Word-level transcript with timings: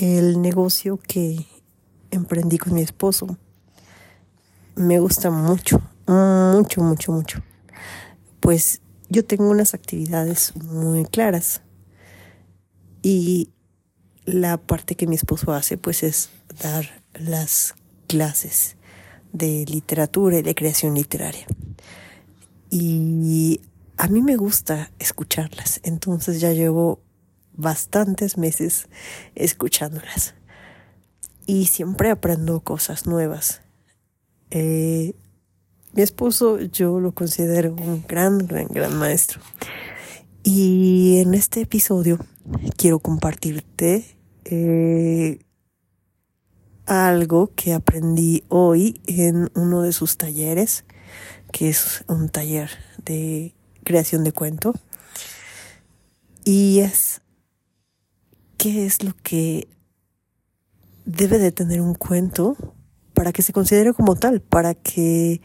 el 0.00 0.40
negocio 0.40 0.98
que 0.98 1.46
emprendí 2.10 2.58
con 2.58 2.74
mi 2.74 2.80
esposo 2.80 3.38
me 4.74 4.98
gusta 4.98 5.30
mucho, 5.30 5.80
mucho, 6.06 6.82
mucho, 6.82 7.12
mucho. 7.12 7.42
Pues 8.40 8.80
yo 9.08 9.24
tengo 9.24 9.50
unas 9.50 9.74
actividades 9.74 10.54
muy 10.56 11.04
claras 11.04 11.62
y 13.02 13.50
la 14.24 14.56
parte 14.56 14.94
que 14.94 15.06
mi 15.06 15.16
esposo 15.16 15.52
hace 15.52 15.76
pues 15.76 16.02
es 16.02 16.30
dar 16.62 17.04
las 17.14 17.74
clases 18.06 18.76
de 19.32 19.64
literatura 19.66 20.38
y 20.38 20.42
de 20.42 20.54
creación 20.54 20.94
literaria. 20.94 21.46
Y 22.70 23.60
a 23.96 24.08
mí 24.08 24.22
me 24.22 24.36
gusta 24.36 24.90
escucharlas, 24.98 25.80
entonces 25.82 26.40
ya 26.40 26.52
llevo 26.52 27.00
bastantes 27.54 28.38
meses 28.38 28.88
escuchándolas. 29.34 30.34
Y 31.46 31.66
siempre 31.66 32.10
aprendo 32.10 32.60
cosas 32.60 33.06
nuevas. 33.06 33.62
Eh, 34.50 35.14
mi 35.92 36.02
esposo 36.02 36.60
yo 36.60 37.00
lo 37.00 37.12
considero 37.12 37.74
un 37.74 38.04
gran, 38.06 38.38
gran, 38.46 38.68
gran 38.68 38.96
maestro. 38.96 39.40
Y 40.42 41.18
en 41.18 41.34
este 41.34 41.62
episodio 41.62 42.18
quiero 42.76 43.00
compartirte 43.00 44.16
eh, 44.44 45.40
algo 46.86 47.52
que 47.54 47.72
aprendí 47.72 48.44
hoy 48.48 49.00
en 49.06 49.50
uno 49.54 49.82
de 49.82 49.92
sus 49.92 50.16
talleres, 50.16 50.84
que 51.52 51.68
es 51.68 52.04
un 52.08 52.28
taller 52.28 52.70
de 53.04 53.54
creación 53.84 54.24
de 54.24 54.32
cuento. 54.32 54.74
Y 56.44 56.80
es 56.80 57.20
qué 58.60 58.84
es 58.84 59.02
lo 59.02 59.14
que 59.22 59.68
debe 61.06 61.38
de 61.38 61.50
tener 61.50 61.80
un 61.80 61.94
cuento 61.94 62.58
para 63.14 63.32
que 63.32 63.40
se 63.40 63.54
considere 63.54 63.94
como 63.94 64.16
tal, 64.16 64.42
para 64.42 64.74
que, 64.74 65.40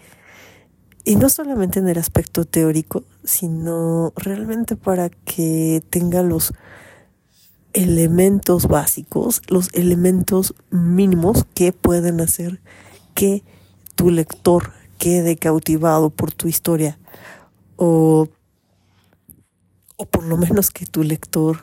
y 1.05 1.15
no 1.15 1.29
solamente 1.29 1.79
en 1.79 1.87
el 1.87 1.97
aspecto 1.97 2.43
teórico, 2.43 3.05
sino 3.23 4.11
realmente 4.17 4.75
para 4.75 5.09
que 5.09 5.81
tenga 5.89 6.23
los 6.23 6.51
elementos 7.71 8.67
básicos, 8.67 9.41
los 9.47 9.73
elementos 9.73 10.53
mínimos 10.69 11.45
que 11.53 11.71
pueden 11.71 12.19
hacer 12.19 12.59
que 13.13 13.43
tu 13.95 14.11
lector 14.11 14.73
quede 14.97 15.37
cautivado 15.37 16.09
por 16.09 16.33
tu 16.33 16.49
historia 16.49 16.99
o, 17.77 18.27
o 19.95 20.05
por 20.05 20.25
lo 20.25 20.35
menos 20.35 20.69
que 20.69 20.85
tu 20.85 21.01
lector 21.01 21.61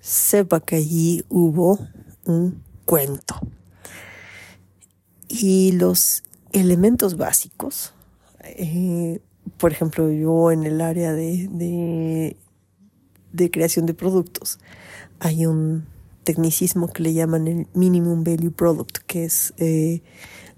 sepa 0.00 0.60
que 0.60 0.76
allí 0.76 1.24
hubo 1.28 1.78
un 2.24 2.62
cuento. 2.84 3.34
Y 5.28 5.72
los 5.72 6.24
elementos 6.52 7.16
básicos, 7.16 7.94
eh, 8.42 9.20
por 9.58 9.72
ejemplo, 9.72 10.10
yo 10.10 10.50
en 10.50 10.64
el 10.64 10.80
área 10.80 11.12
de, 11.12 12.36
de, 13.32 13.50
creación 13.50 13.86
de 13.86 13.94
productos, 13.94 14.58
hay 15.20 15.46
un 15.46 15.86
tecnicismo 16.24 16.92
que 16.92 17.02
le 17.02 17.14
llaman 17.14 17.46
el 17.46 17.68
Minimum 17.74 18.24
Value 18.24 18.50
Product, 18.50 18.98
que 19.06 19.24
es 19.24 19.54
eh, 19.58 20.02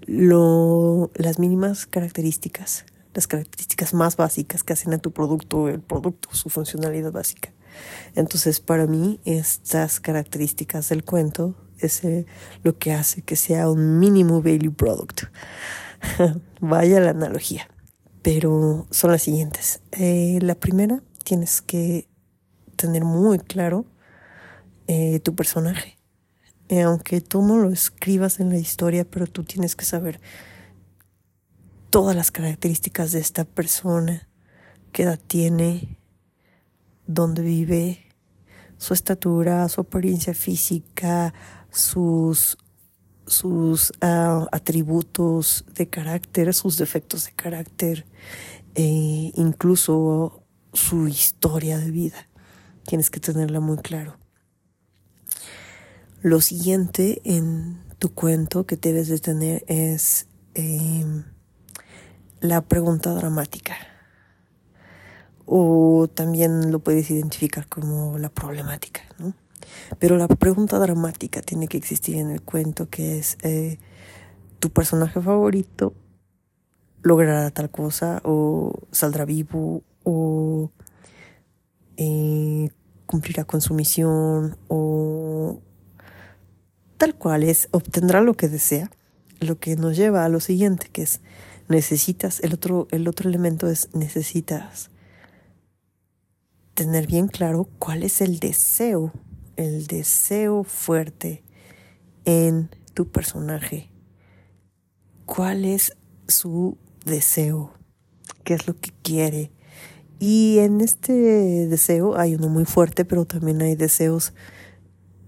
lo, 0.01 1.11
las 1.15 1.39
mínimas 1.39 1.85
características, 1.85 2.85
las 3.13 3.27
características 3.27 3.93
más 3.93 4.17
básicas 4.17 4.63
que 4.63 4.73
hacen 4.73 4.93
a 4.93 4.97
tu 4.97 5.11
producto, 5.11 5.69
el 5.69 5.81
producto, 5.81 6.29
su 6.31 6.49
funcionalidad 6.49 7.11
básica. 7.11 7.51
Entonces, 8.15 8.59
para 8.59 8.87
mí, 8.87 9.19
estas 9.25 9.99
características 9.99 10.89
del 10.89 11.03
cuento 11.03 11.55
es 11.79 12.03
eh, 12.03 12.25
lo 12.63 12.77
que 12.77 12.93
hace 12.93 13.21
que 13.21 13.35
sea 13.35 13.69
un 13.69 13.99
mínimo 13.99 14.41
value 14.41 14.73
product. 14.73 15.23
Vaya 16.61 16.99
la 16.99 17.11
analogía. 17.11 17.67
Pero 18.21 18.87
son 18.89 19.11
las 19.11 19.23
siguientes. 19.23 19.81
Eh, 19.91 20.39
la 20.41 20.55
primera, 20.55 21.03
tienes 21.23 21.61
que 21.61 22.07
tener 22.75 23.03
muy 23.03 23.39
claro 23.39 23.85
eh, 24.87 25.19
tu 25.19 25.35
personaje. 25.35 25.97
aunque 26.83 27.21
tú 27.21 27.41
no 27.41 27.57
lo 27.57 27.69
escribas 27.69 28.39
en 28.39 28.49
la 28.49 28.57
historia, 28.57 29.05
pero 29.05 29.27
tú 29.27 29.43
tienes 29.43 29.75
que 29.75 29.85
saber 29.85 30.19
todas 31.93 32.15
las 32.15 32.31
características 32.31 33.11
de 33.11 33.19
esta 33.19 33.45
persona, 33.45 34.27
qué 34.91 35.03
edad 35.03 35.19
tiene, 35.27 35.99
dónde 37.07 37.41
vive, 37.41 37.99
su 38.77 38.93
estatura, 38.93 39.69
su 39.69 39.81
apariencia 39.81 40.33
física, 40.33 41.33
sus, 41.71 42.57
sus 43.25 43.93
ah, 44.01 44.47
atributos 44.51 45.65
de 45.73 45.89
carácter, 45.89 46.53
sus 46.53 46.77
defectos 46.77 47.25
de 47.25 47.31
carácter, 47.31 48.05
e 48.75 49.31
incluso 49.35 50.43
su 50.73 51.07
historia 51.07 51.77
de 51.77 51.91
vida. 51.91 52.27
Tienes 52.85 53.09
que 53.09 53.19
tenerla 53.19 53.59
muy 53.59 53.77
claro. 53.77 54.17
Lo 56.21 56.41
siguiente 56.41 57.21
en 57.23 57.83
tu 57.99 58.13
cuento 58.13 58.65
que 58.65 58.75
debes 58.75 59.07
de 59.07 59.19
tener 59.19 59.63
es 59.67 60.27
em, 60.55 61.23
la 62.41 62.61
pregunta 62.61 63.13
dramática 63.13 63.92
o 65.45 66.07
también 66.13 66.71
lo 66.71 66.79
puedes 66.79 67.09
identificar 67.11 67.67
como 67.67 68.17
la 68.17 68.29
problemática, 68.29 69.01
¿no? 69.19 69.33
Pero 69.99 70.17
la 70.17 70.27
pregunta 70.27 70.79
dramática 70.79 71.41
tiene 71.41 71.67
que 71.67 71.77
existir 71.77 72.17
en 72.17 72.29
el 72.29 72.41
cuento, 72.41 72.89
que 72.89 73.19
es, 73.19 73.37
eh, 73.43 73.79
¿tu 74.59 74.69
personaje 74.69 75.21
favorito 75.21 75.93
logrará 77.01 77.49
tal 77.51 77.69
cosa 77.69 78.21
o 78.23 78.73
saldrá 78.91 79.25
vivo 79.25 79.83
o 80.03 80.71
eh, 81.97 82.69
cumplirá 83.05 83.43
con 83.43 83.61
su 83.61 83.73
misión 83.73 84.57
o 84.67 85.59
tal 86.97 87.15
cual 87.15 87.43
es, 87.43 87.67
obtendrá 87.71 88.21
lo 88.21 88.35
que 88.35 88.47
desea, 88.47 88.89
lo 89.39 89.59
que 89.59 89.75
nos 89.75 89.97
lleva 89.97 90.23
a 90.23 90.29
lo 90.29 90.39
siguiente, 90.39 90.87
que 90.91 91.03
es 91.03 91.21
necesitas, 91.67 92.39
el 92.41 92.53
otro, 92.53 92.87
el 92.91 93.07
otro 93.07 93.29
elemento 93.29 93.67
es 93.67 93.89
necesitas 93.93 94.89
tener 96.73 97.07
bien 97.07 97.27
claro 97.27 97.69
cuál 97.79 98.03
es 98.03 98.21
el 98.21 98.39
deseo, 98.39 99.11
el 99.55 99.87
deseo 99.87 100.63
fuerte 100.63 101.43
en 102.25 102.69
tu 102.93 103.09
personaje. 103.09 103.91
¿Cuál 105.25 105.65
es 105.65 105.95
su 106.27 106.77
deseo? 107.05 107.73
¿Qué 108.43 108.55
es 108.55 108.67
lo 108.67 108.79
que 108.79 108.91
quiere? 109.01 109.51
Y 110.19 110.59
en 110.59 110.81
este 110.81 111.13
deseo 111.13 112.17
hay 112.17 112.35
uno 112.35 112.49
muy 112.49 112.65
fuerte, 112.65 113.05
pero 113.05 113.25
también 113.25 113.61
hay 113.61 113.75
deseos 113.75 114.33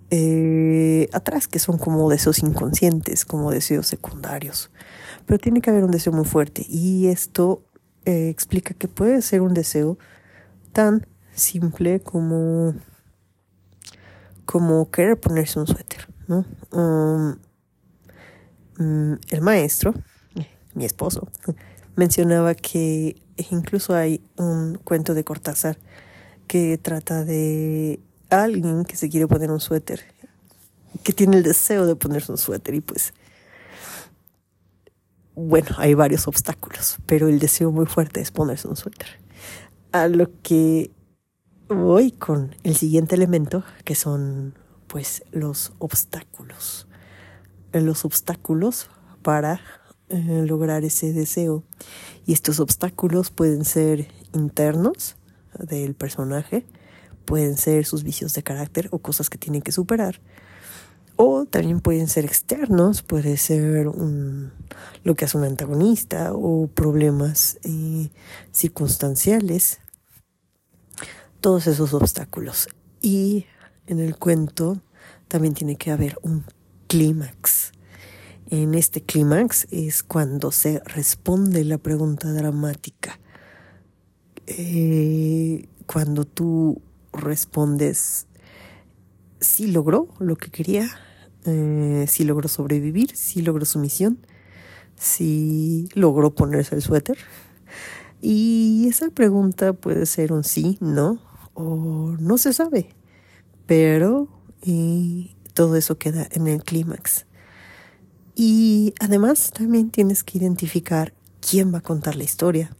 eh, 0.09 1.09
atrás 1.11 1.47
que 1.47 1.59
son 1.59 1.77
como 1.77 2.09
deseos 2.09 2.39
inconscientes, 2.39 3.25
como 3.25 3.51
deseos 3.51 3.87
secundarios. 3.87 4.71
Pero 5.25 5.39
tiene 5.39 5.61
que 5.61 5.69
haber 5.69 5.83
un 5.83 5.91
deseo 5.91 6.13
muy 6.13 6.25
fuerte 6.25 6.65
y 6.67 7.07
esto 7.07 7.63
eh, 8.05 8.29
explica 8.29 8.73
que 8.73 8.87
puede 8.87 9.21
ser 9.21 9.41
un 9.41 9.53
deseo 9.53 9.97
tan 10.71 11.07
simple 11.35 11.99
como, 11.99 12.73
como 14.45 14.89
querer 14.89 15.19
ponerse 15.19 15.59
un 15.59 15.67
suéter, 15.67 16.07
¿no? 16.27 16.45
Um, 16.71 17.35
mm, 18.77 19.19
el 19.29 19.41
maestro, 19.41 19.93
mi 20.73 20.85
esposo, 20.85 21.27
mencionaba 21.95 22.55
que 22.55 23.15
incluso 23.51 23.95
hay 23.95 24.21
un 24.37 24.79
cuento 24.83 25.13
de 25.13 25.23
Cortázar 25.23 25.77
que 26.47 26.77
trata 26.77 27.23
de 27.23 27.99
alguien 28.29 28.85
que 28.85 28.95
se 28.95 29.09
quiere 29.09 29.27
poner 29.27 29.51
un 29.51 29.59
suéter, 29.59 30.01
que 31.03 31.13
tiene 31.13 31.37
el 31.37 31.43
deseo 31.43 31.85
de 31.85 31.95
ponerse 31.95 32.31
un 32.31 32.37
suéter 32.37 32.75
y 32.75 32.81
pues 32.81 33.13
bueno, 35.35 35.67
hay 35.77 35.93
varios 35.93 36.27
obstáculos, 36.29 36.97
pero 37.05 37.27
el 37.27 37.39
deseo 37.39 37.71
muy 37.71 37.85
fuerte 37.85 38.21
es 38.21 38.31
ponerse 38.31 38.69
un 38.69 38.77
suéter. 38.77 39.07
A 39.91 40.07
lo 40.07 40.29
que 40.41 40.91
voy 41.67 42.11
con 42.11 42.55
el 42.63 42.75
siguiente 42.75 43.15
elemento, 43.15 43.63
que 43.83 43.95
son 43.95 44.53
pues 44.87 45.23
los 45.31 45.73
obstáculos. 45.79 46.87
Los 47.71 48.05
obstáculos 48.05 48.89
para 49.21 49.59
eh, 50.09 50.43
lograr 50.47 50.83
ese 50.83 51.13
deseo. 51.13 51.63
Y 52.25 52.33
estos 52.33 52.59
obstáculos 52.59 53.31
pueden 53.31 53.65
ser 53.65 54.07
internos 54.33 55.15
del 55.59 55.95
personaje, 55.95 56.65
pueden 57.25 57.57
ser 57.57 57.85
sus 57.85 58.03
vicios 58.03 58.33
de 58.33 58.43
carácter 58.43 58.87
o 58.91 58.99
cosas 58.99 59.29
que 59.29 59.37
tienen 59.37 59.61
que 59.61 59.71
superar. 59.71 60.21
O 61.17 61.45
también 61.45 61.79
pueden 61.79 62.07
ser 62.07 62.25
externos, 62.25 63.01
puede 63.01 63.37
ser 63.37 63.87
lo 65.03 65.15
que 65.15 65.25
hace 65.25 65.37
un 65.37 65.45
antagonista 65.45 66.33
o 66.33 66.67
problemas 66.67 67.57
eh, 67.63 68.09
circunstanciales 68.51 69.79
todos 71.45 71.67
esos 71.67 71.93
obstáculos. 71.93 72.67
Y 73.03 73.45
en 73.85 73.99
el 73.99 74.17
cuento 74.17 74.81
también 75.27 75.53
tiene 75.53 75.75
que 75.75 75.91
haber 75.91 76.17
un 76.23 76.43
clímax. 76.87 77.71
En 78.49 78.73
este 78.73 79.03
clímax 79.03 79.67
es 79.69 80.01
cuando 80.01 80.51
se 80.51 80.79
responde 80.85 81.63
la 81.63 81.77
pregunta 81.77 82.33
dramática. 82.33 83.19
Eh, 84.47 85.69
cuando 85.85 86.25
tú 86.25 86.81
respondes, 87.13 88.25
sí 89.39 89.67
logró 89.67 90.07
lo 90.17 90.37
que 90.37 90.49
quería, 90.49 90.89
eh, 91.45 92.05
sí 92.07 92.23
logró 92.23 92.49
sobrevivir, 92.49 93.15
sí 93.15 93.43
logró 93.43 93.65
su 93.65 93.77
misión, 93.77 94.17
sí 94.95 95.89
logró 95.93 96.33
ponerse 96.33 96.73
el 96.73 96.81
suéter. 96.81 97.19
Y 98.19 98.87
esa 98.89 99.11
pregunta 99.11 99.73
puede 99.73 100.07
ser 100.07 100.33
un 100.33 100.43
sí, 100.43 100.79
no, 100.81 101.19
o 101.55 102.15
no 102.19 102.37
se 102.37 102.53
sabe, 102.53 102.89
pero 103.65 104.27
todo 105.53 105.75
eso 105.75 105.97
queda 105.97 106.27
en 106.31 106.47
el 106.47 106.63
clímax. 106.63 107.25
Y 108.35 108.93
además 108.99 109.51
también 109.51 109.89
tienes 109.89 110.23
que 110.23 110.37
identificar 110.37 111.13
quién 111.39 111.73
va 111.73 111.79
a 111.79 111.81
contar 111.81 112.15
la 112.15 112.23
historia. 112.23 112.75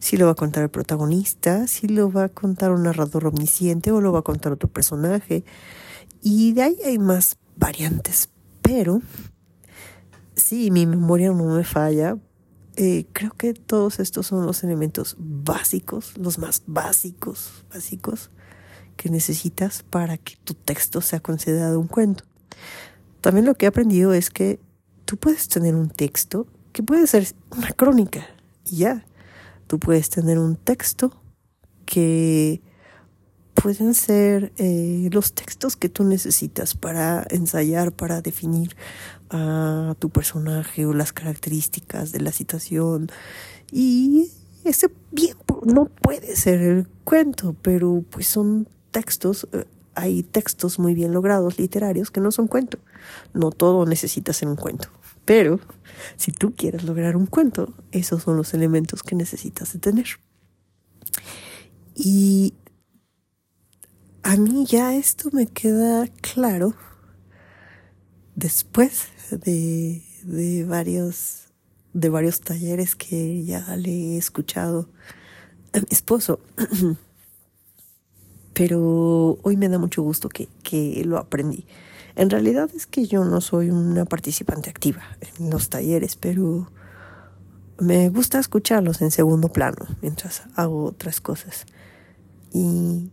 Si 0.00 0.16
lo 0.16 0.26
va 0.26 0.32
a 0.32 0.36
contar 0.36 0.64
el 0.64 0.70
protagonista, 0.70 1.66
si 1.66 1.86
lo 1.86 2.10
va 2.10 2.24
a 2.24 2.28
contar 2.28 2.72
un 2.72 2.82
narrador 2.82 3.26
omnisciente 3.26 3.92
o 3.92 4.00
lo 4.00 4.12
va 4.12 4.18
a 4.18 4.22
contar 4.22 4.52
otro 4.52 4.68
personaje. 4.68 5.44
Y 6.22 6.52
de 6.52 6.62
ahí 6.62 6.76
hay 6.84 6.98
más 6.98 7.36
variantes. 7.56 8.28
Pero, 8.60 9.00
si 10.34 10.70
mi 10.70 10.86
memoria 10.86 11.32
no 11.32 11.44
me 11.44 11.64
falla, 11.64 12.18
eh, 12.76 13.06
creo 13.12 13.32
que 13.32 13.54
todos 13.54 14.00
estos 14.00 14.26
son 14.26 14.46
los 14.46 14.64
elementos 14.64 15.16
básicos, 15.18 16.16
los 16.18 16.38
más 16.38 16.62
básicos, 16.66 17.64
básicos 17.72 18.30
que 18.96 19.10
necesitas 19.10 19.82
para 19.82 20.18
que 20.18 20.36
tu 20.44 20.54
texto 20.54 21.00
sea 21.00 21.20
considerado 21.20 21.78
un 21.80 21.88
cuento. 21.88 22.24
También 23.20 23.46
lo 23.46 23.54
que 23.54 23.66
he 23.66 23.68
aprendido 23.68 24.12
es 24.12 24.30
que 24.30 24.60
tú 25.04 25.16
puedes 25.16 25.48
tener 25.48 25.74
un 25.74 25.88
texto 25.88 26.46
que 26.72 26.82
puede 26.82 27.06
ser 27.06 27.26
una 27.56 27.72
crónica 27.72 28.26
y 28.64 28.78
ya. 28.78 29.06
Tú 29.66 29.78
puedes 29.78 30.10
tener 30.10 30.38
un 30.38 30.56
texto 30.56 31.22
que 31.86 32.60
pueden 33.64 33.94
ser 33.94 34.52
eh, 34.58 35.08
los 35.10 35.32
textos 35.32 35.74
que 35.74 35.88
tú 35.88 36.04
necesitas 36.04 36.74
para 36.74 37.26
ensayar, 37.30 37.92
para 37.92 38.20
definir 38.20 38.76
a 39.30 39.96
tu 39.98 40.10
personaje 40.10 40.84
o 40.84 40.92
las 40.92 41.14
características 41.14 42.12
de 42.12 42.20
la 42.20 42.30
situación. 42.30 43.08
Y 43.72 44.30
ese 44.64 44.90
bien 45.12 45.38
no 45.64 45.86
puede 45.86 46.36
ser 46.36 46.60
el 46.60 46.86
cuento, 47.04 47.56
pero 47.62 48.04
pues 48.10 48.26
son 48.26 48.68
textos, 48.90 49.48
eh, 49.52 49.64
hay 49.94 50.24
textos 50.24 50.78
muy 50.78 50.92
bien 50.92 51.14
logrados, 51.14 51.58
literarios, 51.58 52.10
que 52.10 52.20
no 52.20 52.32
son 52.32 52.48
cuento. 52.48 52.76
No 53.32 53.50
todo 53.50 53.86
necesita 53.86 54.34
ser 54.34 54.48
un 54.48 54.56
cuento. 54.56 54.90
Pero 55.24 55.58
si 56.16 56.32
tú 56.32 56.52
quieres 56.54 56.84
lograr 56.84 57.16
un 57.16 57.24
cuento, 57.24 57.72
esos 57.92 58.24
son 58.24 58.36
los 58.36 58.52
elementos 58.52 59.02
que 59.02 59.14
necesitas 59.14 59.72
de 59.72 59.78
tener. 59.78 60.08
Y 61.94 62.52
a 64.34 64.36
mí 64.36 64.66
ya 64.66 64.96
esto 64.96 65.30
me 65.32 65.46
queda 65.46 66.08
claro 66.20 66.74
después 68.34 69.06
de, 69.30 70.02
de 70.24 70.64
varios 70.64 71.44
de 71.92 72.08
varios 72.08 72.40
talleres 72.40 72.96
que 72.96 73.44
ya 73.44 73.76
le 73.76 73.90
he 73.90 74.18
escuchado 74.18 74.88
a 75.72 75.78
mi 75.78 75.86
esposo. 75.90 76.40
pero 78.54 79.38
hoy 79.42 79.56
me 79.56 79.68
da 79.68 79.78
mucho 79.78 80.02
gusto 80.02 80.28
que, 80.28 80.48
lo 81.04 81.18
aprendí. 81.18 81.66
En 82.16 82.30
realidad 82.30 82.68
es 82.74 82.86
que 82.86 83.06
yo 83.06 83.24
no 83.24 83.40
soy 83.40 83.70
una 83.70 84.04
participante 84.04 84.70
activa 84.70 85.02
en 85.38 85.50
los 85.50 85.68
talleres, 85.68 86.16
pero 86.16 86.68
me 87.78 88.08
gusta 88.08 88.40
escucharlos 88.40 89.00
en 89.02 89.12
segundo 89.12 89.48
plano 89.52 89.86
mientras 90.02 90.42
hago 90.56 90.84
otras 90.86 91.20
cosas. 91.20 91.66
Y, 92.52 93.12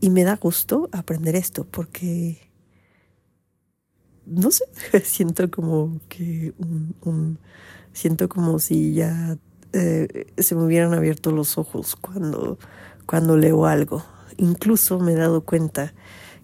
y 0.00 0.10
me 0.10 0.24
da 0.24 0.36
gusto 0.36 0.88
aprender 0.92 1.36
esto 1.36 1.64
porque, 1.64 2.50
no 4.26 4.50
sé, 4.50 4.64
siento 5.04 5.50
como 5.50 6.00
que 6.08 6.54
siento 7.92 8.28
como 8.28 8.58
si 8.58 8.94
ya 8.94 9.38
eh, 9.72 10.26
se 10.38 10.54
me 10.54 10.64
hubieran 10.64 10.94
abierto 10.94 11.32
los 11.32 11.58
ojos 11.58 11.96
cuando, 11.96 12.58
cuando 13.06 13.36
leo 13.36 13.66
algo. 13.66 14.04
Incluso 14.36 14.98
me 15.00 15.12
he 15.12 15.16
dado 15.16 15.44
cuenta 15.44 15.94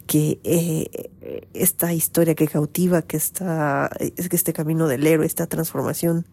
que 0.06 0.40
eh, 0.44 1.10
esta 1.54 1.92
historia 1.92 2.34
que 2.34 2.48
cautiva, 2.48 3.02
que, 3.02 3.16
está, 3.16 3.90
que 3.98 4.36
este 4.36 4.52
camino 4.52 4.88
del 4.88 5.06
héroe, 5.06 5.26
esta 5.26 5.46
transformación 5.46 6.26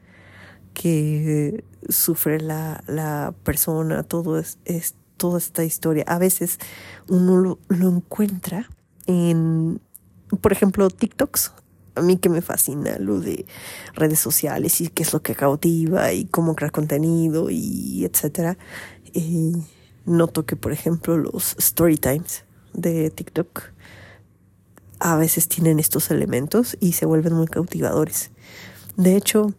que 0.74 1.64
sufre 1.90 2.40
la, 2.40 2.84
la 2.88 3.34
persona, 3.44 4.04
todo 4.04 4.40
es, 4.40 4.58
es, 4.66 4.96
toda 5.20 5.38
esta 5.38 5.64
historia, 5.64 6.04
a 6.08 6.18
veces 6.18 6.58
uno 7.08 7.60
lo, 7.68 7.90
encuentra 7.90 8.68
en, 9.06 9.80
por 10.42 10.52
ejemplo, 10.52 10.90
TikToks, 10.90 11.52
a 11.96 12.02
mí 12.02 12.18
que 12.18 12.30
me 12.30 12.42
fascina 12.42 12.98
lo 12.98 13.20
de 13.20 13.46
redes 13.94 14.20
sociales 14.20 14.82
y 14.82 14.88
qué 14.88 15.04
es 15.04 15.14
lo 15.14 15.22
que 15.22 15.36
cautiva 15.36 16.12
y 16.14 16.26
cómo 16.26 16.56
crear 16.56 16.72
contenido 16.72 17.50
y 17.52 18.06
etcétera. 18.06 18.58
Eh, 19.14 19.52
noto 20.06 20.46
que, 20.46 20.56
por 20.56 20.72
ejemplo, 20.72 21.18
los 21.18 21.56
story 21.58 21.98
times 21.98 22.46
de 22.74 23.10
TikTok 23.10 23.74
a 25.00 25.16
veces 25.18 25.48
tienen 25.48 25.80
estos 25.80 26.12
elementos 26.12 26.78
y 26.80 26.94
se 26.94 27.06
vuelven 27.06 27.34
muy 27.34 27.48
cautivadores. 27.48 28.32
De 28.96 29.16
hecho, 29.16 29.54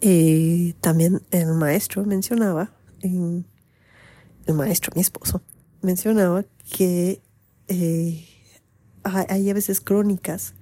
eh, 0.00 0.74
también 0.80 1.22
el 1.30 1.54
maestro 1.54 2.04
mencionaba, 2.04 2.70
el 4.48 4.54
maestro, 4.54 4.92
mi 4.94 5.00
esposo, 5.00 5.42
mencionaba 5.82 6.44
que 6.76 7.22
eh, 7.68 8.26
hay 9.04 9.50
a 9.50 9.54
veces 9.54 9.80
crónicas 9.80 10.54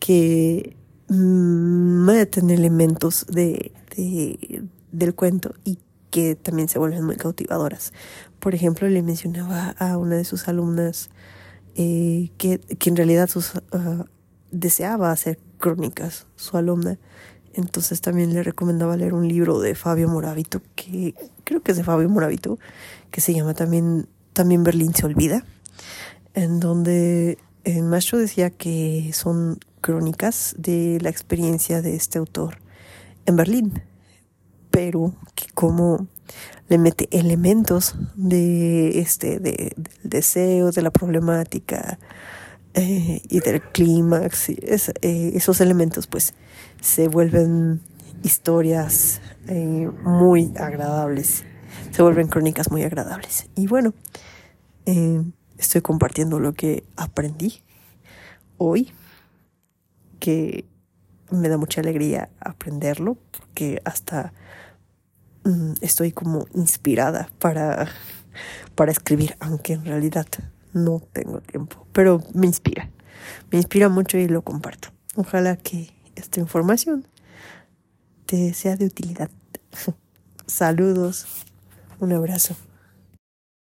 que 0.00 0.76
meten 1.08 2.50
elementos 2.50 3.26
de, 3.26 3.72
de, 3.96 4.64
del 4.92 5.14
cuento 5.14 5.54
y 5.64 5.78
que 6.10 6.34
también 6.34 6.68
se 6.68 6.78
vuelven 6.78 7.04
muy 7.04 7.16
cautivadoras. 7.16 7.92
Por 8.40 8.54
ejemplo, 8.54 8.88
le 8.88 9.02
mencionaba 9.02 9.70
a 9.78 9.96
una 9.98 10.16
de 10.16 10.24
sus 10.24 10.48
alumnas 10.48 11.10
eh, 11.74 12.30
que, 12.38 12.58
que, 12.58 12.90
en 12.90 12.96
realidad 12.96 13.28
ah, 13.72 14.04
deseaba 14.50 15.12
hacer 15.12 15.38
crónicas, 15.58 16.26
su 16.36 16.56
alumna. 16.56 16.98
Entonces 17.58 18.00
también 18.00 18.32
le 18.32 18.42
recomendaba 18.42 18.96
leer 18.96 19.14
un 19.14 19.28
libro 19.28 19.60
de 19.60 19.74
Fabio 19.74 20.08
Moravito, 20.08 20.62
que 20.74 21.14
creo 21.44 21.62
que 21.62 21.72
es 21.72 21.76
de 21.76 21.84
Fabio 21.84 22.08
Moravito, 22.08 22.58
que 23.10 23.20
se 23.20 23.34
llama 23.34 23.54
también, 23.54 24.08
también 24.32 24.64
Berlín 24.64 24.94
se 24.94 25.04
olvida, 25.04 25.44
en 26.34 26.60
donde 26.60 27.38
el 27.64 27.82
maestro 27.82 28.18
decía 28.18 28.50
que 28.50 29.10
son 29.12 29.58
crónicas 29.80 30.54
de 30.56 30.98
la 31.02 31.10
experiencia 31.10 31.82
de 31.82 31.96
este 31.96 32.18
autor 32.18 32.58
en 33.26 33.36
Berlín 33.36 33.82
pero 34.70 35.12
que 35.34 35.46
como 35.54 36.06
le 36.68 36.78
mete 36.78 37.08
elementos 37.10 37.96
de 38.14 39.00
este 39.00 39.40
de, 39.40 39.72
del 39.76 39.88
deseo, 40.02 40.70
de 40.70 40.82
la 40.82 40.90
problemática 40.90 41.98
eh, 42.74 43.20
y 43.28 43.40
del 43.40 43.60
clímax, 43.60 44.50
eh, 44.50 45.32
esos 45.34 45.60
elementos 45.60 46.06
pues 46.06 46.34
se 46.80 47.08
vuelven 47.08 47.80
historias 48.22 49.20
eh, 49.46 49.90
muy 50.02 50.52
agradables, 50.58 51.44
se 51.90 52.02
vuelven 52.02 52.28
crónicas 52.28 52.70
muy 52.70 52.82
agradables. 52.82 53.48
Y 53.54 53.66
bueno, 53.66 53.94
estoy 55.58 55.82
compartiendo 55.82 56.40
lo 56.40 56.54
que 56.54 56.84
aprendí 56.96 57.62
hoy, 58.56 58.90
que 60.18 60.64
me 61.30 61.48
da 61.48 61.58
mucha 61.58 61.80
alegría 61.80 62.30
aprenderlo, 62.40 63.18
porque 63.30 63.80
hasta 63.84 64.32
Mm, 65.48 65.72
estoy 65.80 66.12
como 66.12 66.46
inspirada 66.54 67.30
para, 67.38 67.88
para 68.74 68.92
escribir, 68.92 69.34
aunque 69.40 69.72
en 69.72 69.84
realidad 69.86 70.26
no 70.74 71.00
tengo 71.14 71.40
tiempo, 71.40 71.86
pero 71.94 72.22
me 72.34 72.46
inspira, 72.46 72.90
me 73.50 73.56
inspira 73.56 73.88
mucho 73.88 74.18
y 74.18 74.28
lo 74.28 74.42
comparto. 74.42 74.88
Ojalá 75.16 75.56
que 75.56 75.90
esta 76.18 76.40
información 76.40 77.06
te 78.26 78.52
sea 78.54 78.76
de 78.76 78.86
utilidad. 78.86 79.30
Saludos, 80.46 81.26
un 82.00 82.12
abrazo. 82.12 82.56